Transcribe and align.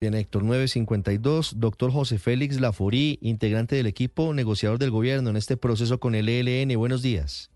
Bien, 0.00 0.14
Héctor, 0.14 0.44
952, 0.44 1.54
doctor 1.56 1.90
José 1.90 2.20
Félix 2.20 2.60
Laforí, 2.60 3.18
integrante 3.20 3.74
del 3.74 3.88
equipo 3.88 4.32
negociador 4.32 4.78
del 4.78 4.92
gobierno 4.92 5.30
en 5.30 5.36
este 5.36 5.56
proceso 5.56 5.98
con 5.98 6.14
el 6.14 6.28
ELN. 6.28 6.78
Buenos 6.78 7.02
días. 7.02 7.50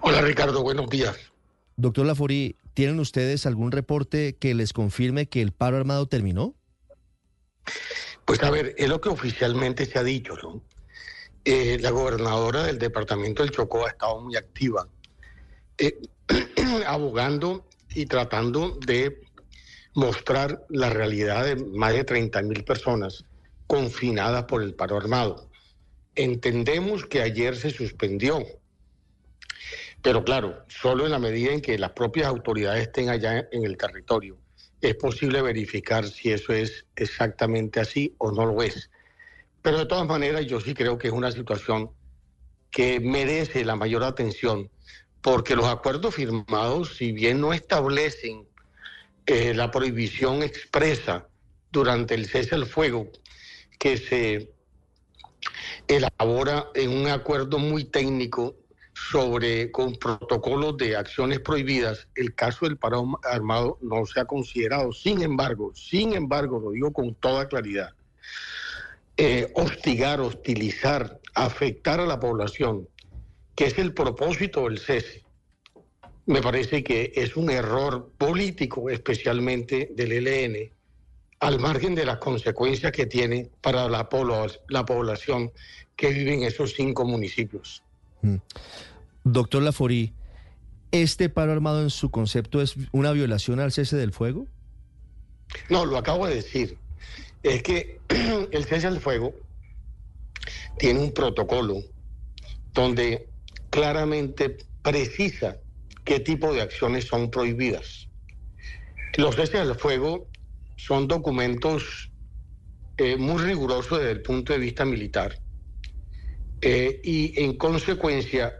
Hola 0.00 0.22
Ricardo, 0.22 0.62
buenos 0.62 0.88
días. 0.88 1.14
Doctor 1.76 2.06
Laforí, 2.06 2.56
¿tienen 2.72 2.98
ustedes 3.00 3.44
algún 3.44 3.70
reporte 3.70 4.34
que 4.34 4.54
les 4.54 4.72
confirme 4.72 5.26
que 5.26 5.42
el 5.42 5.52
paro 5.52 5.76
armado 5.76 6.06
terminó? 6.06 6.54
Pues 8.24 8.42
a 8.42 8.50
ver, 8.50 8.74
es 8.78 8.88
lo 8.88 9.02
que 9.02 9.10
oficialmente 9.10 9.84
se 9.84 9.98
ha 9.98 10.04
dicho, 10.04 10.34
¿no? 10.42 10.62
Eh, 11.44 11.76
la 11.82 11.90
gobernadora 11.90 12.62
del 12.62 12.78
departamento 12.78 13.42
del 13.42 13.52
Chocó 13.52 13.84
ha 13.84 13.90
estado 13.90 14.22
muy 14.22 14.36
activa, 14.36 14.88
eh, 15.76 16.00
abogando 16.86 17.66
y 17.94 18.06
tratando 18.06 18.78
de 18.86 19.20
mostrar 19.94 20.64
la 20.68 20.90
realidad 20.90 21.44
de 21.44 21.56
más 21.56 21.92
de 21.92 22.04
30 22.04 22.42
mil 22.42 22.64
personas 22.64 23.24
confinadas 23.66 24.44
por 24.44 24.62
el 24.62 24.74
paro 24.74 24.96
armado. 24.96 25.50
Entendemos 26.14 27.06
que 27.06 27.22
ayer 27.22 27.56
se 27.56 27.70
suspendió, 27.70 28.44
pero 30.02 30.24
claro, 30.24 30.64
solo 30.68 31.04
en 31.04 31.12
la 31.12 31.18
medida 31.18 31.52
en 31.52 31.60
que 31.60 31.78
las 31.78 31.92
propias 31.92 32.26
autoridades 32.26 32.82
estén 32.82 33.08
allá 33.08 33.48
en 33.52 33.64
el 33.64 33.76
territorio, 33.76 34.38
es 34.80 34.96
posible 34.96 35.40
verificar 35.42 36.06
si 36.06 36.32
eso 36.32 36.52
es 36.52 36.86
exactamente 36.96 37.80
así 37.80 38.14
o 38.18 38.32
no 38.32 38.44
lo 38.46 38.62
es. 38.62 38.90
Pero 39.62 39.78
de 39.78 39.86
todas 39.86 40.08
maneras, 40.08 40.44
yo 40.46 40.60
sí 40.60 40.74
creo 40.74 40.98
que 40.98 41.06
es 41.06 41.14
una 41.14 41.30
situación 41.30 41.90
que 42.70 42.98
merece 42.98 43.64
la 43.64 43.76
mayor 43.76 44.02
atención, 44.02 44.70
porque 45.20 45.54
los 45.54 45.66
acuerdos 45.66 46.16
firmados, 46.16 46.96
si 46.96 47.12
bien 47.12 47.40
no 47.40 47.52
establecen 47.52 48.48
la 49.26 49.70
prohibición 49.70 50.42
expresa 50.42 51.28
durante 51.70 52.14
el 52.14 52.26
cese 52.26 52.54
al 52.54 52.66
fuego 52.66 53.10
que 53.78 53.96
se 53.96 54.50
elabora 55.88 56.66
en 56.74 56.90
un 56.90 57.06
acuerdo 57.08 57.58
muy 57.58 57.84
técnico 57.84 58.56
sobre 58.94 59.70
con 59.72 59.94
protocolos 59.94 60.76
de 60.76 60.96
acciones 60.96 61.40
prohibidas, 61.40 62.08
el 62.14 62.34
caso 62.34 62.66
del 62.66 62.76
paro 62.76 63.18
armado 63.24 63.78
no 63.80 64.04
se 64.06 64.20
ha 64.20 64.24
considerado. 64.24 64.92
Sin 64.92 65.22
embargo, 65.22 65.72
sin 65.74 66.12
embargo, 66.14 66.60
lo 66.60 66.70
digo 66.70 66.92
con 66.92 67.14
toda 67.14 67.48
claridad, 67.48 67.90
eh, 69.16 69.50
hostigar, 69.54 70.20
hostilizar, 70.20 71.20
afectar 71.34 72.00
a 72.00 72.06
la 72.06 72.20
población, 72.20 72.88
que 73.54 73.66
es 73.66 73.78
el 73.78 73.94
propósito 73.94 74.68
del 74.68 74.78
cese, 74.78 75.21
me 76.26 76.40
parece 76.40 76.84
que 76.84 77.12
es 77.14 77.36
un 77.36 77.50
error 77.50 78.10
político, 78.16 78.90
especialmente 78.90 79.90
del 79.94 80.12
ELN, 80.12 80.70
al 81.40 81.58
margen 81.58 81.94
de 81.94 82.04
las 82.04 82.18
consecuencias 82.18 82.92
que 82.92 83.06
tiene 83.06 83.50
para 83.60 83.88
la, 83.88 84.08
la 84.68 84.84
población 84.84 85.50
que 85.96 86.10
vive 86.10 86.34
en 86.34 86.44
esos 86.44 86.74
cinco 86.74 87.04
municipios. 87.04 87.82
Mm. 88.22 88.36
Doctor 89.24 89.62
Laforí, 89.62 90.12
¿este 90.92 91.28
paro 91.28 91.52
armado 91.52 91.82
en 91.82 91.90
su 91.90 92.10
concepto 92.10 92.62
es 92.62 92.76
una 92.92 93.12
violación 93.12 93.60
al 93.60 93.72
cese 93.72 93.96
del 93.96 94.12
fuego? 94.12 94.46
No, 95.68 95.84
lo 95.84 95.98
acabo 95.98 96.26
de 96.26 96.36
decir. 96.36 96.78
Es 97.42 97.62
que 97.62 98.00
el 98.52 98.64
cese 98.64 98.88
del 98.88 99.00
fuego 99.00 99.34
tiene 100.78 101.00
un 101.00 101.12
protocolo 101.12 101.82
donde 102.72 103.28
claramente 103.70 104.58
precisa 104.82 105.56
qué 106.04 106.20
tipo 106.20 106.52
de 106.52 106.62
acciones 106.62 107.06
son 107.06 107.30
prohibidas. 107.30 108.08
Los 109.16 109.36
ceses 109.36 109.60
al 109.60 109.74
fuego 109.76 110.28
son 110.76 111.06
documentos 111.06 112.10
eh, 112.96 113.16
muy 113.16 113.42
rigurosos 113.42 113.98
desde 113.98 114.12
el 114.12 114.22
punto 114.22 114.52
de 114.52 114.58
vista 114.58 114.84
militar 114.84 115.38
eh, 116.60 117.00
y 117.02 117.40
en 117.42 117.56
consecuencia 117.56 118.54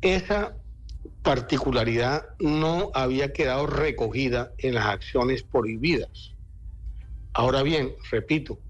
esa 0.00 0.56
particularidad 1.22 2.24
no 2.38 2.90
había 2.94 3.32
quedado 3.32 3.66
recogida 3.66 4.52
en 4.58 4.74
las 4.74 4.86
acciones 4.86 5.42
prohibidas. 5.42 6.34
Ahora 7.32 7.62
bien, 7.62 7.94
repito, 8.10 8.60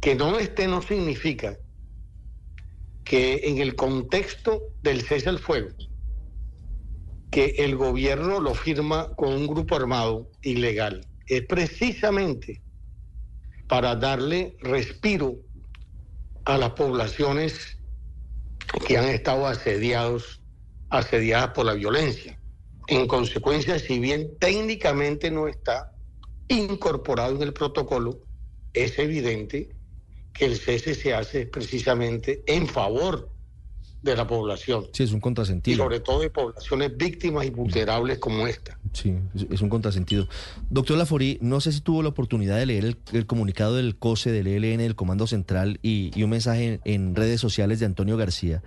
que 0.00 0.14
no 0.14 0.38
esté 0.38 0.68
no 0.68 0.82
significa 0.82 1.58
que 3.04 3.40
en 3.44 3.58
el 3.58 3.74
contexto 3.74 4.62
del 4.82 5.02
cese 5.02 5.28
al 5.28 5.38
fuego 5.38 5.70
que 7.36 7.54
el 7.58 7.76
gobierno 7.76 8.40
lo 8.40 8.54
firma 8.54 9.14
con 9.14 9.30
un 9.34 9.46
grupo 9.46 9.76
armado 9.76 10.30
ilegal. 10.40 11.06
Es 11.26 11.42
precisamente 11.42 12.62
para 13.68 13.94
darle 13.94 14.56
respiro 14.60 15.36
a 16.46 16.56
las 16.56 16.70
poblaciones 16.70 17.76
que 18.86 18.96
han 18.96 19.10
estado 19.10 19.46
asediados, 19.46 20.40
asediadas 20.88 21.50
por 21.50 21.66
la 21.66 21.74
violencia. 21.74 22.40
En 22.86 23.06
consecuencia, 23.06 23.78
si 23.78 23.98
bien 23.98 24.38
técnicamente 24.38 25.30
no 25.30 25.46
está 25.46 25.92
incorporado 26.48 27.36
en 27.36 27.42
el 27.42 27.52
protocolo, 27.52 28.18
es 28.72 28.98
evidente 28.98 29.76
que 30.32 30.46
el 30.46 30.56
cese 30.56 30.94
se 30.94 31.12
hace 31.12 31.44
precisamente 31.44 32.42
en 32.46 32.66
favor 32.66 33.30
de 34.06 34.16
la 34.16 34.26
población. 34.26 34.86
Sí, 34.92 35.02
es 35.02 35.12
un 35.12 35.20
contrasentido. 35.20 35.74
Y 35.74 35.78
sobre 35.78 36.00
todo 36.00 36.20
de 36.20 36.30
poblaciones 36.30 36.96
víctimas 36.96 37.46
y 37.46 37.50
vulnerables 37.50 38.18
como 38.18 38.46
esta. 38.46 38.78
Sí, 38.92 39.14
es, 39.50 39.60
un 39.60 39.68
contrasentido. 39.68 40.26
Doctor 40.70 40.96
Laforí, 40.96 41.38
no 41.42 41.60
sé 41.60 41.72
si 41.72 41.80
tuvo 41.80 42.02
la 42.02 42.08
oportunidad 42.08 42.56
de 42.56 42.66
leer 42.66 42.96
el, 43.12 43.26
comunicado 43.26 43.76
del 43.76 43.96
COSE, 43.96 44.32
del 44.32 44.46
ELN, 44.46 44.78
del 44.78 44.94
Comando 44.94 45.26
Central 45.26 45.78
y, 45.82 46.22
un 46.22 46.30
mensaje 46.30 46.80
en, 46.84 47.14
redes 47.14 47.40
sociales 47.40 47.80
de 47.80 47.86
Antonio 47.86 48.16
García, 48.16 48.62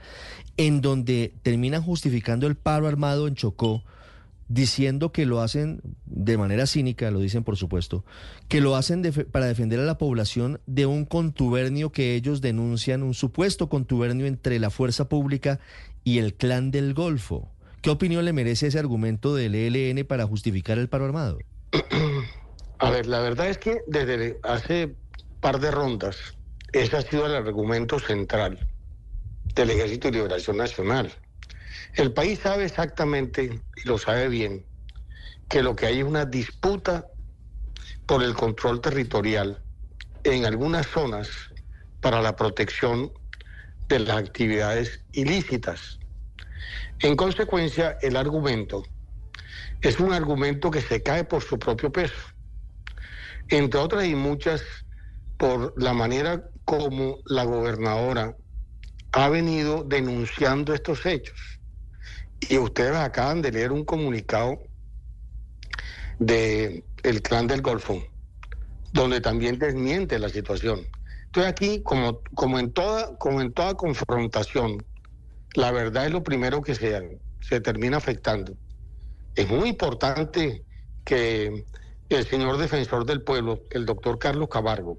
en 0.57 0.81
donde 0.81 1.33
terminan 1.41 1.81
justificando 1.81 2.45
el 2.47 2.55
paro 2.55 2.87
armado 2.87 3.27
en 3.27 3.35
Chocó 3.35 3.83
diciendo 4.49 5.11
que 5.11 5.25
lo 5.25 5.41
hacen 5.41 5.81
de 6.05 6.37
manera 6.37 6.65
cínica, 6.65 7.11
lo 7.11 7.19
dicen 7.19 7.43
por 7.43 7.55
supuesto, 7.55 8.03
que 8.49 8.59
lo 8.59 8.75
hacen 8.75 9.03
para 9.31 9.45
defender 9.45 9.79
a 9.79 9.83
la 9.83 9.97
población 9.97 10.59
de 10.65 10.87
un 10.87 11.05
contubernio 11.05 11.91
que 11.91 12.15
ellos 12.15 12.41
denuncian, 12.41 13.03
un 13.03 13.13
supuesto 13.13 13.69
contubernio 13.69 14.25
entre 14.25 14.59
la 14.59 14.71
fuerza 14.71 15.07
pública 15.07 15.59
y 16.03 16.17
el 16.17 16.33
clan 16.33 16.71
del 16.71 16.93
Golfo. 16.93 17.51
¿Qué 17.81 17.91
opinión 17.91 18.25
le 18.25 18.33
merece 18.33 18.67
ese 18.67 18.79
argumento 18.79 19.35
del 19.35 19.55
ELN 19.55 20.05
para 20.05 20.25
justificar 20.25 20.77
el 20.79 20.89
paro 20.89 21.05
armado? 21.05 21.37
A 22.79 22.89
ver, 22.89 23.05
la 23.05 23.19
verdad 23.19 23.49
es 23.49 23.57
que 23.59 23.81
desde 23.87 24.39
hace 24.43 24.95
par 25.39 25.59
de 25.59 25.69
rondas, 25.69 26.17
ese 26.73 26.97
ha 26.97 27.01
sido 27.01 27.27
el 27.27 27.35
argumento 27.35 27.99
central 27.99 28.67
del 29.53 29.69
Ejército 29.69 30.07
de 30.07 30.17
Liberación 30.17 30.57
Nacional 30.57 31.11
el 31.95 32.13
país 32.13 32.39
sabe 32.39 32.65
exactamente, 32.65 33.61
y 33.75 33.87
lo 33.87 33.97
sabe 33.97 34.29
bien, 34.29 34.65
que 35.47 35.63
lo 35.63 35.75
que 35.75 35.87
hay 35.87 35.99
es 35.99 36.05
una 36.05 36.25
disputa 36.25 37.05
por 38.05 38.23
el 38.23 38.33
control 38.33 38.81
territorial 38.81 39.61
en 40.23 40.45
algunas 40.45 40.87
zonas 40.87 41.29
para 42.01 42.21
la 42.21 42.35
protección 42.35 43.11
de 43.87 43.99
las 43.99 44.17
actividades 44.17 45.03
ilícitas. 45.11 45.99
En 46.99 47.15
consecuencia, 47.15 47.97
el 48.01 48.15
argumento 48.15 48.83
es 49.81 49.99
un 49.99 50.13
argumento 50.13 50.69
que 50.71 50.81
se 50.81 51.01
cae 51.01 51.23
por 51.23 51.41
su 51.41 51.57
propio 51.57 51.91
peso, 51.91 52.15
entre 53.47 53.79
otras 53.79 54.05
y 54.05 54.15
muchas 54.15 54.63
por 55.37 55.73
la 55.81 55.93
manera 55.93 56.43
como 56.65 57.19
la 57.25 57.45
gobernadora 57.45 58.35
ha 59.13 59.29
venido 59.29 59.83
denunciando 59.83 60.73
estos 60.73 61.05
hechos. 61.05 61.58
Y 62.49 62.57
ustedes 62.57 62.95
acaban 62.95 63.43
de 63.43 63.51
leer 63.51 63.71
un 63.71 63.85
comunicado 63.85 64.59
del 66.17 66.83
el 67.03 67.21
clan 67.21 67.45
del 67.45 67.61
Golfo, 67.61 68.03
donde 68.91 69.21
también 69.21 69.59
desmiente 69.59 70.17
la 70.17 70.29
situación. 70.29 70.81
Entonces 71.25 71.51
aquí, 71.51 71.83
como, 71.83 72.21
como, 72.33 72.57
en 72.57 72.73
toda, 72.73 73.15
como 73.19 73.39
en 73.39 73.53
toda 73.53 73.75
confrontación, 73.75 74.83
la 75.53 75.71
verdad 75.71 76.07
es 76.07 76.11
lo 76.11 76.23
primero 76.23 76.61
que 76.63 76.73
se, 76.73 77.19
se 77.39 77.61
termina 77.61 77.97
afectando. 77.97 78.57
Es 79.35 79.47
muy 79.47 79.69
importante 79.69 80.65
que 81.05 81.65
el 82.09 82.25
señor 82.25 82.57
defensor 82.57 83.05
del 83.05 83.21
pueblo, 83.21 83.61
el 83.69 83.85
doctor 83.85 84.17
Carlos 84.17 84.49
Cabargo, 84.49 84.97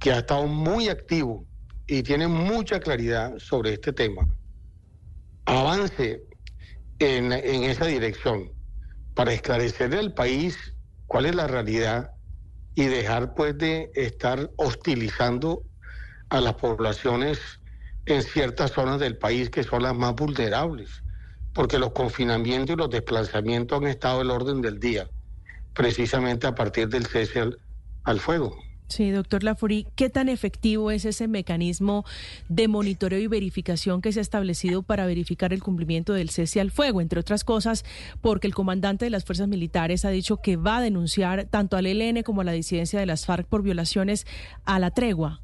que 0.00 0.10
ha 0.10 0.20
estado 0.20 0.46
muy 0.46 0.88
activo 0.88 1.44
y 1.86 2.02
tiene 2.02 2.28
mucha 2.28 2.80
claridad 2.80 3.34
sobre 3.36 3.74
este 3.74 3.92
tema, 3.92 4.26
avance 5.44 6.31
en, 6.98 7.32
esa 7.32 7.86
dirección 7.86 8.52
para 9.14 9.32
esclarecer 9.32 9.94
al 9.94 10.14
país 10.14 10.74
cuál 11.06 11.26
es 11.26 11.34
la 11.34 11.46
realidad 11.46 12.12
y 12.74 12.86
dejar 12.86 13.34
pues 13.34 13.56
de 13.58 13.90
estar 13.94 14.50
hostilizando 14.56 15.64
a 16.30 16.40
las 16.40 16.54
poblaciones 16.54 17.38
en 18.06 18.22
ciertas 18.22 18.72
zonas 18.72 18.98
del 18.98 19.18
país 19.18 19.50
que 19.50 19.62
son 19.62 19.82
las 19.82 19.94
más 19.94 20.14
vulnerables, 20.14 21.04
porque 21.52 21.78
los 21.78 21.92
confinamientos 21.92 22.74
y 22.74 22.78
los 22.78 22.90
desplazamientos 22.90 23.78
han 23.78 23.88
estado 23.88 24.22
el 24.22 24.30
orden 24.30 24.62
del 24.62 24.80
día, 24.80 25.08
precisamente 25.74 26.46
a 26.46 26.54
partir 26.54 26.88
del 26.88 27.06
cese 27.06 27.50
al 28.04 28.20
fuego. 28.20 28.56
Sí, 28.92 29.10
doctor 29.10 29.42
Lafori, 29.42 29.86
¿qué 29.96 30.10
tan 30.10 30.28
efectivo 30.28 30.90
es 30.90 31.06
ese 31.06 31.26
mecanismo 31.26 32.04
de 32.50 32.68
monitoreo 32.68 33.18
y 33.18 33.26
verificación 33.26 34.02
que 34.02 34.12
se 34.12 34.18
ha 34.18 34.22
establecido 34.22 34.82
para 34.82 35.06
verificar 35.06 35.54
el 35.54 35.62
cumplimiento 35.62 36.12
del 36.12 36.28
cese 36.28 36.60
al 36.60 36.70
fuego? 36.70 37.00
Entre 37.00 37.18
otras 37.18 37.42
cosas, 37.42 37.86
porque 38.20 38.46
el 38.46 38.54
comandante 38.54 39.06
de 39.06 39.10
las 39.10 39.24
fuerzas 39.24 39.48
militares 39.48 40.04
ha 40.04 40.10
dicho 40.10 40.42
que 40.42 40.56
va 40.56 40.76
a 40.76 40.80
denunciar 40.82 41.46
tanto 41.46 41.78
al 41.78 41.86
ELN 41.86 42.22
como 42.22 42.42
a 42.42 42.44
la 42.44 42.52
disidencia 42.52 43.00
de 43.00 43.06
las 43.06 43.24
FARC 43.24 43.46
por 43.46 43.62
violaciones 43.62 44.26
a 44.66 44.78
la 44.78 44.90
tregua. 44.90 45.40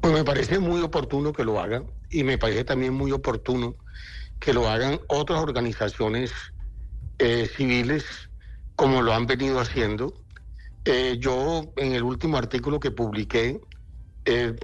Pues 0.00 0.12
me 0.12 0.24
parece 0.24 0.58
muy 0.58 0.80
oportuno 0.80 1.32
que 1.32 1.44
lo 1.44 1.60
hagan 1.60 1.84
y 2.10 2.24
me 2.24 2.38
parece 2.38 2.64
también 2.64 2.92
muy 2.92 3.12
oportuno 3.12 3.76
que 4.40 4.52
lo 4.52 4.68
hagan 4.68 4.98
otras 5.06 5.38
organizaciones 5.38 6.32
eh, 7.20 7.48
civiles 7.56 8.04
como 8.74 9.00
lo 9.00 9.14
han 9.14 9.26
venido 9.26 9.60
haciendo 9.60 10.23
eh, 10.84 11.16
yo 11.18 11.72
en 11.76 11.94
el 11.94 12.02
último 12.02 12.36
artículo 12.36 12.78
que 12.78 12.90
publiqué 12.90 13.60
eh, 14.26 14.54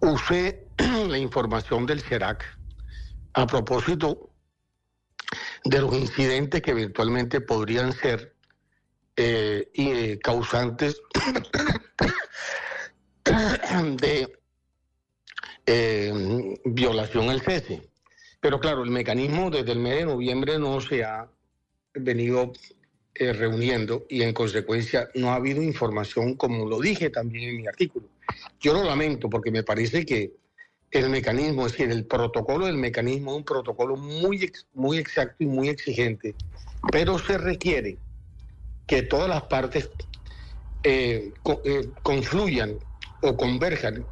usé 0.00 0.66
la 1.08 1.18
información 1.18 1.86
del 1.86 2.00
CERAC 2.00 2.44
a 3.34 3.46
propósito 3.46 4.30
de 5.64 5.80
los 5.80 5.94
incidentes 5.94 6.60
que 6.60 6.72
eventualmente 6.72 7.40
podrían 7.40 7.92
ser 7.92 8.34
eh, 9.16 10.18
causantes 10.22 11.00
de 13.96 14.36
violación 16.64 17.30
al 17.30 17.40
cese. 17.42 17.90
Pero 18.40 18.60
claro, 18.60 18.82
el 18.82 18.90
mecanismo 18.90 19.50
desde 19.50 19.72
el 19.72 19.78
mes 19.78 19.98
de 19.98 20.04
noviembre 20.06 20.58
no 20.58 20.80
se 20.80 21.04
ha 21.04 21.28
venido 21.94 22.52
eh, 23.18 23.32
reuniendo 23.32 24.06
y 24.08 24.22
en 24.22 24.32
consecuencia 24.32 25.08
no 25.14 25.30
ha 25.30 25.36
habido 25.36 25.62
información 25.62 26.34
como 26.34 26.66
lo 26.66 26.80
dije 26.80 27.10
también 27.10 27.50
en 27.50 27.56
mi 27.56 27.66
artículo. 27.66 28.08
Yo 28.60 28.72
lo 28.74 28.84
lamento 28.84 29.30
porque 29.30 29.50
me 29.50 29.62
parece 29.62 30.04
que 30.04 30.32
el 30.90 31.10
mecanismo, 31.10 31.66
es 31.66 31.72
decir, 31.72 31.90
el 31.90 32.06
protocolo 32.06 32.66
del 32.66 32.76
mecanismo 32.76 33.32
es 33.32 33.38
un 33.38 33.44
protocolo 33.44 33.96
muy, 33.96 34.50
muy 34.74 34.98
exacto 34.98 35.36
y 35.40 35.46
muy 35.46 35.68
exigente, 35.68 36.34
pero 36.90 37.18
se 37.18 37.38
requiere 37.38 37.98
que 38.86 39.02
todas 39.02 39.28
las 39.28 39.42
partes 39.44 39.90
eh, 40.82 41.32
eh, 41.64 41.90
confluyan 42.02 42.78
o 43.20 43.36
converjan 43.36 44.06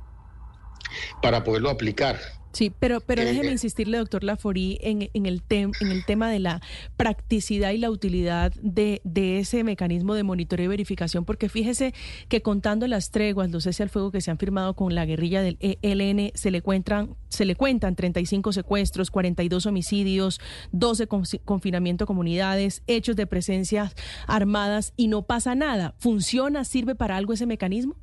para 1.23 1.45
poderlo 1.45 1.71
aplicar. 1.71 2.19
Sí, 2.55 2.71
pero, 2.71 3.01
pero 3.01 3.23
eh, 3.23 3.25
déjeme 3.25 3.51
insistirle, 3.51 3.99
doctor 3.99 4.23
Laforí, 4.23 4.79
en, 4.81 5.11
en, 5.13 5.27
el 5.27 5.43
en 5.51 5.91
el 5.91 6.05
tema 6.07 6.31
de 6.31 6.39
la 6.39 6.63
practicidad 6.97 7.73
y 7.73 7.79
la 7.79 7.91
utilidad 7.91 8.53
de, 8.63 9.01
de, 9.03 9.41
ese 9.41 9.65
mecanismo 9.65 10.15
de 10.15 10.23
monitoreo 10.23 10.67
y 10.67 10.69
verificación, 10.69 11.25
porque 11.25 11.49
fíjese 11.49 11.95
que 12.29 12.43
contando 12.43 12.87
las 12.87 13.11
treguas, 13.11 13.51
los 13.51 13.65
cese 13.65 13.83
al 13.83 13.89
fuego 13.89 14.13
que 14.13 14.21
se 14.21 14.31
han 14.31 14.39
firmado 14.39 14.75
con 14.75 14.95
la 14.95 15.05
guerrilla 15.05 15.43
del 15.43 15.59
ELN, 15.61 16.31
se 16.35 16.53
le 16.53 16.63
cuentan, 16.63 17.17
se 17.29 17.45
le 17.45 17.57
cuentan 17.57 17.97
35 17.97 18.53
secuestros, 18.53 19.11
42 19.11 19.67
homicidios, 19.67 20.41
12 20.71 21.09
confinamiento 21.45 22.05
a 22.05 22.07
comunidades, 22.07 22.85
hechos 22.87 23.17
de 23.17 23.27
presencias 23.27 23.97
armadas 24.29 24.93
y 24.97 25.09
no 25.09 25.23
pasa 25.23 25.57
nada. 25.57 25.97
¿Funciona? 25.99 26.65
¿Sirve 26.65 26.95
para 26.95 27.17
algo 27.17 27.33
ese 27.33 27.47
mecanismo? 27.47 27.97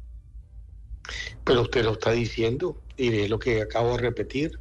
Pero 1.51 1.63
usted 1.63 1.83
lo 1.83 1.91
está 1.91 2.11
diciendo 2.11 2.77
y 2.95 3.13
es 3.13 3.29
lo 3.29 3.37
que 3.37 3.61
acabo 3.61 3.97
de 3.97 4.03
repetir. 4.03 4.57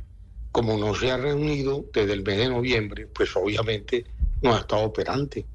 Como 0.51 0.77
no 0.77 0.93
se 0.93 1.13
ha 1.13 1.17
reunido 1.17 1.85
desde 1.95 2.15
el 2.15 2.25
mes 2.25 2.39
de 2.39 2.49
noviembre, 2.49 3.07
pues 3.07 3.31
obviamente 3.37 4.07
no 4.43 4.57
ha 4.57 4.59
estado 4.59 4.83
operante. 4.83 5.47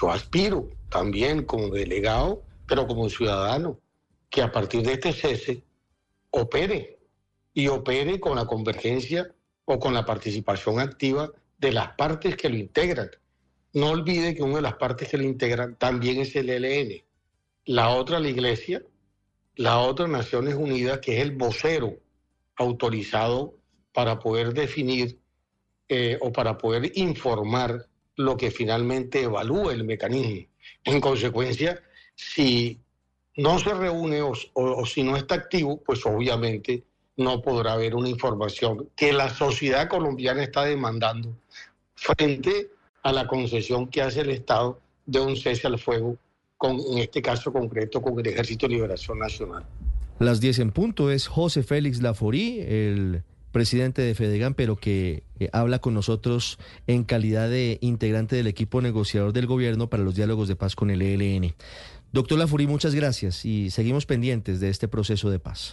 Yo 0.00 0.12
aspiro 0.12 0.70
también 0.88 1.46
como 1.46 1.70
delegado, 1.70 2.44
pero 2.68 2.86
como 2.86 3.08
ciudadano, 3.08 3.80
que 4.30 4.40
a 4.40 4.52
partir 4.52 4.82
de 4.82 4.92
este 4.92 5.12
cese 5.12 5.64
opere 6.30 7.00
y 7.52 7.66
opere 7.66 8.20
con 8.20 8.36
la 8.36 8.46
convergencia 8.46 9.34
o 9.64 9.80
con 9.80 9.94
la 9.94 10.06
participación 10.06 10.78
activa 10.78 11.28
de 11.58 11.72
las 11.72 11.88
partes 11.96 12.36
que 12.36 12.48
lo 12.48 12.56
integran. 12.56 13.10
No 13.72 13.90
olvide 13.90 14.36
que 14.36 14.44
una 14.44 14.56
de 14.56 14.62
las 14.62 14.74
partes 14.74 15.08
que 15.08 15.18
lo 15.18 15.24
integran 15.24 15.74
también 15.74 16.20
es 16.20 16.36
el 16.36 16.50
ELN. 16.50 17.02
La 17.64 17.88
otra, 17.88 18.20
la 18.20 18.28
Iglesia, 18.28 18.80
la 19.56 19.78
otra 19.78 20.06
Naciones 20.06 20.54
Unidas, 20.54 21.00
que 21.00 21.16
es 21.16 21.22
el 21.22 21.32
vocero 21.32 21.96
autorizado 22.56 23.54
para 23.92 24.18
poder 24.18 24.52
definir 24.52 25.18
eh, 25.88 26.18
o 26.20 26.32
para 26.32 26.58
poder 26.58 26.92
informar 26.96 27.86
lo 28.16 28.36
que 28.36 28.50
finalmente 28.50 29.22
evalúa 29.22 29.72
el 29.72 29.84
mecanismo. 29.84 30.46
En 30.84 31.00
consecuencia, 31.00 31.82
si 32.14 32.80
no 33.36 33.58
se 33.58 33.74
reúne 33.74 34.22
o, 34.22 34.86
si 34.86 35.02
no 35.02 35.16
está 35.16 35.34
activo, 35.34 35.82
pues 35.84 36.04
obviamente 36.06 36.84
no 37.16 37.42
podrá 37.42 37.74
haber 37.74 37.94
una 37.94 38.08
información 38.08 38.90
que 38.96 39.12
la 39.12 39.28
sociedad 39.28 39.88
colombiana 39.88 40.42
está 40.42 40.64
demandando 40.64 41.36
frente 41.94 42.70
a 43.02 43.12
la 43.12 43.26
concesión 43.26 43.88
que 43.88 44.02
hace 44.02 44.20
el 44.20 44.30
Estado 44.30 44.80
de 45.06 45.20
un 45.20 45.36
cese 45.36 45.66
al 45.66 45.78
fuego 45.78 46.16
en 46.70 46.98
este 46.98 47.22
caso 47.22 47.52
concreto 47.52 48.00
con 48.00 48.18
el 48.18 48.26
Ejército 48.26 48.66
de 48.66 48.74
Liberación 48.74 49.18
Nacional. 49.18 49.64
Las 50.18 50.40
10 50.40 50.60
en 50.60 50.70
punto 50.70 51.10
es 51.10 51.26
José 51.26 51.62
Félix 51.62 52.00
Laforí, 52.00 52.60
el 52.60 53.22
presidente 53.54 54.02
de 54.02 54.14
Fedegan, 54.14 54.54
pero 54.54 54.76
que 54.76 55.22
eh, 55.38 55.48
habla 55.52 55.78
con 55.78 55.94
nosotros 55.94 56.58
en 56.86 57.04
calidad 57.04 57.48
de 57.48 57.78
integrante 57.80 58.36
del 58.36 58.48
equipo 58.48 58.82
negociador 58.82 59.32
del 59.32 59.46
gobierno 59.46 59.88
para 59.88 60.02
los 60.02 60.14
diálogos 60.14 60.48
de 60.48 60.56
paz 60.56 60.74
con 60.74 60.90
el 60.90 61.02
ELN. 61.02 61.54
Doctor 62.12 62.38
Laforí, 62.38 62.66
muchas 62.66 62.94
gracias 62.94 63.44
y 63.44 63.70
seguimos 63.70 64.06
pendientes 64.06 64.60
de 64.60 64.70
este 64.70 64.86
proceso 64.86 65.30
de 65.30 65.38
paz. 65.40 65.72